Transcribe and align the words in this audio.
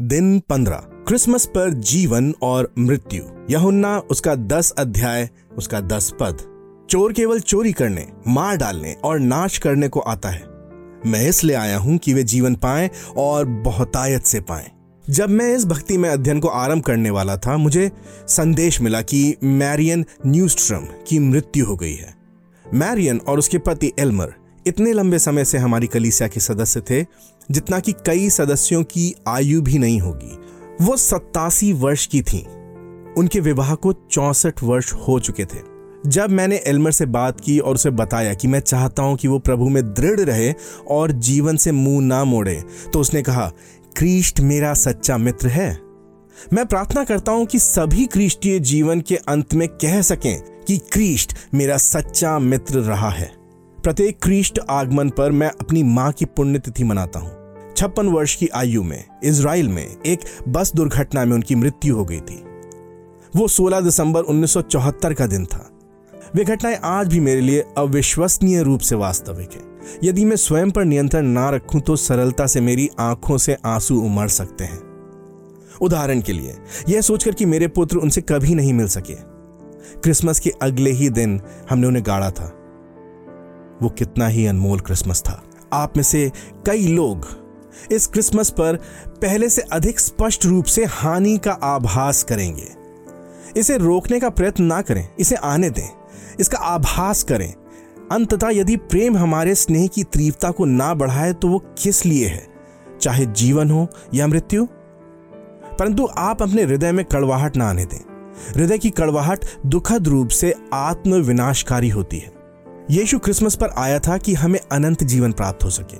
दिन 0.00 0.40
पंद्रह 0.40 0.76
क्रिसमस 0.76 1.46
पर 1.46 1.70
जीवन 1.70 2.34
और 2.42 2.74
मृत्यु। 2.78 3.22
यहुन्ना, 3.50 3.98
उसका 3.98 4.34
दस 4.34 4.70
अध्याय, 4.70 5.30
उसका 5.56 5.80
दस 5.80 6.12
पद। 6.20 6.38
चोर 6.90 7.12
केवल 7.12 7.40
चोरी 7.40 7.72
करने, 7.72 8.06
मार 8.28 8.56
डालने 8.56 8.92
और 9.04 9.18
नाश 9.18 9.58
करने 9.58 9.88
को 9.88 10.00
आता 10.00 10.28
है। 10.28 10.44
मैं 11.06 11.28
इसलिए 11.28 11.56
आया 11.56 11.78
हूँ 11.78 11.98
कि 11.98 12.14
वे 12.14 12.22
जीवन 12.22 12.54
पाएँ 12.54 12.90
और 13.16 13.44
बहुतायत 13.44 14.22
से 14.22 14.40
पाएँ। 14.40 14.70
जब 15.10 15.28
मैं 15.28 15.56
इस 15.56 15.66
भक्ति 15.66 15.98
में 15.98 16.10
अध्ययन 16.10 16.40
को 16.40 16.48
आरंभ 16.48 16.82
करने 16.82 17.10
वाला 17.10 17.36
था, 17.36 17.56
मुझे 17.56 17.92
संदेश 18.28 18.80
मिला 18.80 19.02
कि 19.02 19.36
मैरियन 19.44 20.04
न्यूस्ट्रम 20.26 20.86
की 21.08 21.18
मृत्यु 21.18 21.66
हो 21.66 21.76
गई 21.76 21.94
है। 21.94 22.14
मैरियन 22.74 23.18
और 23.18 23.38
उसके 23.38 23.58
पति 23.58 23.92
एल्मर 23.98 24.34
इतने 24.66 24.92
लंबे 24.92 25.18
समय 25.18 25.44
से 25.44 25.58
हमारी 25.58 25.86
कलीसिया 25.86 26.28
के 26.28 26.40
सदस्य 26.40 26.80
थे, 26.80 27.06
जितना 27.50 27.78
कि 27.78 27.92
कई 27.92 28.30
सदस्यों 28.30 28.82
की 28.82 29.14
आयु 29.28 29.62
भी 29.62 29.78
नहीं 29.78 30.00
होगी। 30.00 30.38
वो 30.84 30.96
सत्तासी 30.96 31.72
वर्ष 31.72 32.06
की 32.06 32.22
थी। 32.22 32.40
उनके 33.18 33.40
विवाह 33.40 33.74
को 33.74 33.92
चौसठ 33.92 34.62
वर्ष 34.62 34.92
हो 34.92 35.20
चुके 35.20 35.44
थे। 35.44 35.58
जब 36.06 36.30
मैंने 36.30 36.56
एल्मर 36.56 36.90
से 36.90 37.06
बात 37.06 37.40
की 37.40 37.58
और 37.58 37.74
उसे 37.74 37.90
बताया 37.90 38.34
कि 38.34 38.48
मैं 38.48 38.60
चाहता 38.60 39.02
हूँ 39.02 39.16
कि 39.16 39.28
वो 39.28 39.38
प्रभु 39.38 39.68
में 39.68 39.82
दृढ़ 39.94 40.20
रहे 40.20 40.52
और 40.88 41.12
जीवन 41.12 41.56
से 41.56 41.72
मुँह 41.72 42.00
ना 42.00 42.24
मोड़े 42.24 42.62
तो 42.92 43.00
उसने 43.00 43.22
कहा, 43.22 43.52
क्रिस्ट 43.96 44.40
मेरा 44.40 44.74
सच्चा 44.74 45.18
मित्र 45.18 45.48
है। 45.48 45.70
मैं 46.52 46.66
प्रार्थना 46.66 47.04
करता 47.04 47.32
हूँ 47.32 47.46
कि 47.46 47.58
सभी 47.58 48.04
क्रिस्टीय 48.06 48.58
जीवन 48.58 49.00
के 49.00 49.16
अंत 49.16 49.54
में 49.54 49.68
कह 49.68 50.00
सकें 50.02 50.64
कि 50.64 50.78
क्रिस्ट 50.92 51.34
मेरा 51.54 51.76
सच्चा 51.76 52.38
मित्र 52.38 52.78
रहा 52.78 53.10
है। 53.10 53.43
प्रत्येक 53.84 54.18
क्रिस्ट 54.22 54.60
आगमन 54.70 55.10
पर 55.10 55.32
मैं 55.32 55.50
अपनी 55.60 55.82
माँ 55.82 56.12
की 56.12 56.24
पुण्यतिथि 56.24 56.84
मनाता 56.84 57.18
हूँ। 57.18 57.30
छप्पन 57.76 58.08
वर्ष 58.08 58.36
की 58.36 58.48
आयु 58.48 58.82
में 58.82 59.04
इसराइल 59.24 59.68
में 59.68 59.96
एक 60.06 60.20
बस 60.48 60.72
दुर्घटना 60.74 61.24
में 61.24 61.32
उनकी 61.32 61.54
मृत्यु 61.54 61.96
हो 61.96 62.04
गई 62.04 62.20
थी। 62.20 62.44
वो 63.36 63.48
16 63.48 63.80
दिसंबर 63.80 64.22
1974 64.22 65.14
का 65.14 65.26
दिन 65.26 65.46
था। 65.46 65.70
वे 66.34 66.44
घटनाएँ 66.44 66.80
आज 66.84 67.08
भी 67.08 67.20
मेरे 67.20 67.40
लिए 67.40 67.64
अविश्वसनीय 67.78 68.62
रूप 68.62 68.80
से 68.80 68.94
वास्तविक 68.94 69.52
है। 69.52 69.60
यदि 70.04 70.24
मैं 70.24 70.36
स्वयं 70.36 70.70
पर 70.70 70.84
नियंत्रण 70.84 71.26
ना 71.26 71.50
रखूँ 71.50 71.80
तो 71.80 71.96
सरलता 71.96 72.46
से 72.46 72.60
मेरी 72.60 72.90
आँखों 73.00 73.38
से 73.38 73.56
आँसू 73.64 74.00
उमड़ 74.00 74.28
सकते 74.28 74.64
हैं। 74.64 74.80
उदाहरण 75.80 76.20
के 76.20 76.32
लिए, 76.32 76.56
यह 76.88 77.00
सोचकर 77.00 77.30
कि 77.30 77.44
मेरे 77.44 77.68
पुत्र 77.68 77.96
उनसे 77.96 78.20
कभी 78.20 78.54
नहीं 78.54 78.72
मिल 78.72 78.88
सके। 78.88 79.14
क्रिसमस 80.00 80.40
के 80.40 80.50
अगले 80.50 80.90
ही 80.90 81.10
दिन 81.10 81.40
हमने 81.70 81.86
उन्हें 81.86 82.04
गाड़ा 82.06 82.30
था। 82.30 82.60
वो 83.82 83.88
कितना 83.88 84.26
ही 84.26 84.46
अनमोल 84.46 84.80
क्रिसमस 84.80 85.22
था। 85.22 85.42
आप 85.72 85.96
में 85.96 86.04
से 86.04 86.32
कई 86.66 86.86
लोग 86.86 87.44
इस 87.92 88.06
क्रिसमस 88.06 88.50
पर 88.50 88.76
पहले 89.08 89.48
से 89.48 89.62
अधिक 89.62 90.00
स्पष्ट 90.00 90.46
रूप 90.46 90.64
से 90.64 90.84
हानि 90.84 91.38
का 91.38 91.52
आभास 91.52 92.22
करेंगे। 92.22 92.68
इसे 93.56 93.78
रोकने 93.78 94.20
का 94.20 94.30
प्रयत्न 94.30 94.64
ना 94.64 94.82
करें, 94.82 95.08
इसे 95.18 95.34
आने 95.34 95.70
दें। 95.70 95.90
इसका 96.40 96.58
आभास 96.58 97.22
करें। 97.22 97.54
अंततः 98.12 98.48
यदि 98.48 98.76
प्रेम 98.76 99.16
हमारे 99.16 99.54
स्नेह 99.54 99.86
की 99.86 100.04
तीव्रता 100.04 100.50
को 100.50 100.64
ना 100.64 100.94
बढ़ाए 100.94 101.32
तो 101.32 101.48
वो 101.48 101.58
किस 101.58 102.06
लिए 102.06 102.26
है? 102.26 102.48
चाहे 103.00 103.26
जीवन 103.26 103.70
हो 103.70 103.88
या 104.14 104.26
मृत्यु। 104.26 104.66
परंतु 105.78 106.08
आप 106.18 106.42
अपने 106.42 106.62
हृदय 106.62 106.92
में 106.92 107.04
कड़वाहट 107.04 107.56
ना 107.56 107.70
आने 107.70 107.84
दें। 107.84 108.00
हृदय 108.56 108.78
की 108.78 108.90
कड़वाहट 108.90 109.44
दुखद 109.66 110.08
रूप 110.08 110.28
से 110.28 110.54
आत्मविनाशकारी 110.74 111.88
होती 111.88 112.18
है। 112.18 112.43
यीशु 112.90 113.18
क्रिसमस 113.18 113.54
पर 113.54 113.68
आया 113.68 113.98
था 113.98 114.18
कि 114.18 114.34
हमें 114.34 114.60
अनंत 114.72 115.04
जीवन 115.04 115.32
प्राप्त 115.32 115.64
हो 115.64 115.70
सके। 115.70 115.96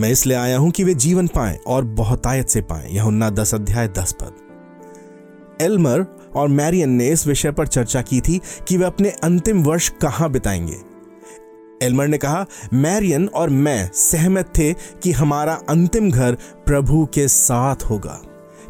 मैं 0.00 0.10
इसलिए 0.10 0.36
आया 0.36 0.58
हूँ 0.58 0.70
कि 0.70 0.84
वे 0.84 0.94
जीवन 0.94 1.26
पाएँ 1.26 1.58
और 1.66 1.84
बहुतायत 1.84 2.48
से 2.48 2.60
पाएँ। 2.60 2.90
यह 2.90 3.02
उन्ना 3.02 3.30
दस 3.30 3.54
अध्याय 3.54 3.88
दस 3.88 4.12
पद। 4.12 4.32
एल्मर 5.60 6.06
और 6.36 6.48
मैरियन 6.48 6.90
ने 6.90 7.08
इस 7.08 7.26
विषय 7.26 7.52
पर 7.52 7.66
चर्चा 7.66 8.02
की 8.02 8.20
थी 8.20 8.40
कि 8.68 8.76
वे 8.76 8.84
अपने 8.84 9.10
अंतिम 9.10 9.62
वर्ष 9.62 9.88
कहाँ 9.88 10.30
बिताएँगे। 10.30 10.76
एल्मर 11.82 12.06
ने 12.06 12.18
कहा, 12.18 12.46
मैरियन 12.74 13.28
और 13.28 13.50
मैं 13.50 13.90
सहमत 13.94 14.46
थे 14.58 14.72
कि 14.72 15.12
हमारा 15.12 15.60
अंतिम 15.68 16.10
घर 16.10 16.34
प्रभु 16.66 17.08
के 17.14 17.28
साथ 17.28 17.76
होगा। 17.76 18.22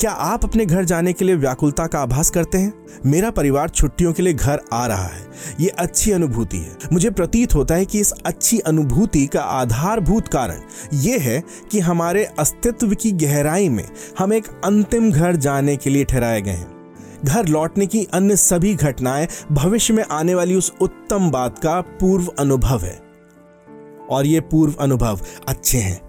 क्या 0.00 0.10
आप 0.10 0.44
अपने 0.44 0.66
घर 0.66 0.84
जाने 0.84 1.12
के 1.12 1.24
लिए 1.24 1.34
व्याकुलता 1.34 1.86
का 1.86 1.98
आभास 1.98 2.30
करते 2.30 2.58
हैं? 2.58 2.86
मेरा 3.06 3.30
परिवार 3.30 3.68
छुट्टियों 3.68 4.12
के 4.12 4.22
लिए 4.22 4.32
घर 4.32 4.60
आ 4.72 4.86
रहा 4.86 5.04
है। 5.04 5.30
ये 5.60 5.68
अच्छी 5.68 6.12
अनुभूति 6.12 6.58
है। 6.58 6.76
मुझे 6.92 7.10
प्रतीत 7.10 7.54
होता 7.54 7.74
है 7.74 7.84
कि 7.84 8.00
इस 8.00 8.12
अच्छी 8.12 8.58
अनुभूति 8.58 9.26
का 9.26 9.40
आधारभूत 9.40 10.28
कारण 10.28 10.60
ये 10.94 11.18
है 11.18 11.42
कि 11.70 11.80
हमारे 11.80 12.24
अस्तित्व 12.24 12.90
की 12.90 13.12
गहराई 13.12 13.68
में 13.68 13.88
हम 14.18 14.32
एक 14.32 14.46
अंतिम 14.64 15.10
घर 15.10 15.36
जाने 15.36 15.76
के 15.76 15.90
लिए 15.90 16.04
ठहराए 16.04 16.40
गए 16.40 16.50
हैं। 16.50 16.94
घर 17.24 17.46
लौटने 17.46 17.86
की 17.86 18.08
अन्य 18.14 18.36
सभी 18.36 18.74
घटनाएँ 18.74 19.28
भविष्य 19.52 19.94
में 19.94 20.04
आने 20.10 20.34
वाली 20.34 20.54
उस 20.54 20.72
उत्तम 20.80 21.30
बात 21.30 21.58
का 21.58 21.80
पूर्व 21.80 22.32
अनुभव 22.38 22.80
है। 22.80 23.04
और 24.10 24.26
ये 24.26 24.40
पूर्व 24.40 24.74
अनुभव 24.80 25.20
अच्छे 25.48 25.78
हैं। 25.78 26.03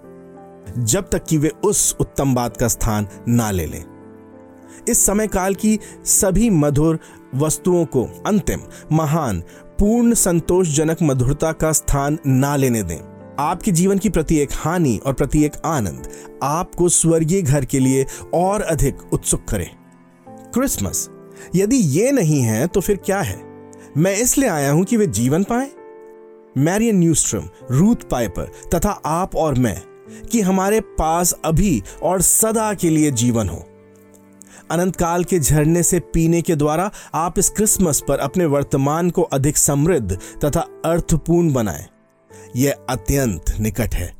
जब 0.78 1.08
तक 1.10 1.24
कि 1.24 1.38
वे 1.38 1.50
उस 1.64 1.96
उत्तम 2.00 2.34
बात 2.34 2.56
का 2.56 2.68
स्थान 2.68 3.08
ना 3.28 3.50
ले 3.50 3.66
लें। 3.66 3.84
इस 4.88 5.04
समय 5.06 5.26
काल 5.26 5.54
की 5.54 5.78
सभी 6.04 6.50
मधुर 6.50 6.98
वस्तुओं 7.34 7.84
को 7.84 8.04
अंतिम, 8.26 8.60
महान, 8.92 9.40
पूर्ण 9.78 10.14
संतोषजनक 10.14 11.02
मधुरता 11.02 11.52
का 11.52 11.72
स्थान 11.72 12.18
ना 12.26 12.56
लेने 12.56 12.82
दें। 12.82 12.98
आपके 13.38 13.72
जीवन 13.72 13.98
की 13.98 14.08
प्रत्येक 14.08 14.50
हानि 14.52 14.96
और 15.06 15.12
प्रत्येक 15.12 15.56
आनंद 15.64 16.08
आपको 16.42 16.88
स्वर्गीय 16.88 17.42
घर 17.42 17.64
के 17.64 17.78
लिए 17.78 18.06
और 18.34 18.60
अधिक 18.60 19.12
उत्सुक 19.12 19.44
करें। 19.48 19.70
क्रिसमस, 20.54 21.08
यदि 21.54 21.76
ये 21.76 22.12
नहीं 22.12 22.40
है 22.42 22.66
तो 22.66 22.80
फिर 22.80 22.96
क्या 22.96 23.20
है? 23.20 23.40
मैं 23.96 24.16
इसलिए 24.16 24.48
आया 24.48 24.70
हूँ 24.70 24.84
कि 24.84 24.96
वे 24.96 25.06
जीवन 25.06 25.44
पाए? 25.44 25.70
मैरियन 26.58 26.96
न्यूस्ट्रम, 26.96 27.48
रूथ 27.70 28.08
पाइपर 28.10 28.50
तथा 28.74 28.90
आप 29.06 29.36
और 29.36 29.54
मैं 29.54 29.76
कि 30.32 30.40
हमारे 30.40 30.80
पास 30.80 31.34
अभी 31.44 31.82
और 32.02 32.22
सदा 32.22 32.74
के 32.74 32.90
लिए 32.90 33.10
जीवन 33.10 33.48
हो। 33.48 33.66
अनंत 34.70 34.96
काल 34.96 35.24
के 35.24 35.38
झरने 35.38 35.82
से 35.82 36.00
पीने 36.00 36.42
के 36.42 36.56
द्वारा 36.56 36.90
आप 37.14 37.38
इस 37.38 37.50
क्रिसमस 37.50 38.02
पर 38.08 38.18
अपने 38.18 38.44
वर्तमान 38.44 39.10
को 39.10 39.22
अधिक 39.22 39.56
समृद्ध 39.56 40.18
तथा 40.44 40.60
अर्थपूर्ण 40.60 41.52
बनाएँ। 41.52 41.86
यह 42.56 42.76
अत्यंत 42.90 43.44
निकट 43.60 43.94
है। 43.94 44.15